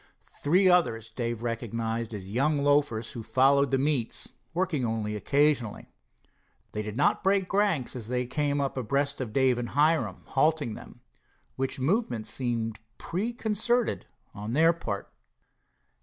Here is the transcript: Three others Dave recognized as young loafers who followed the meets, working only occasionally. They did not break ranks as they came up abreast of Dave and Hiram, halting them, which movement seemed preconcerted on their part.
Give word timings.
Three 0.41 0.67
others 0.67 1.09
Dave 1.09 1.43
recognized 1.43 2.11
as 2.11 2.31
young 2.31 2.57
loafers 2.63 3.11
who 3.11 3.21
followed 3.21 3.69
the 3.69 3.77
meets, 3.77 4.31
working 4.51 4.83
only 4.83 5.15
occasionally. 5.15 5.89
They 6.71 6.81
did 6.81 6.97
not 6.97 7.23
break 7.23 7.53
ranks 7.53 7.95
as 7.95 8.07
they 8.07 8.25
came 8.25 8.59
up 8.59 8.77
abreast 8.77 9.21
of 9.21 9.31
Dave 9.31 9.59
and 9.59 9.69
Hiram, 9.69 10.23
halting 10.25 10.73
them, 10.73 11.01
which 11.55 11.79
movement 11.79 12.25
seemed 12.25 12.79
preconcerted 12.97 14.07
on 14.33 14.53
their 14.53 14.73
part. 14.73 15.13